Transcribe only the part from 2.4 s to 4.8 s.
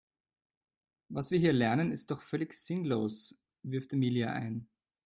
sinnlos, wirft Emilia ein.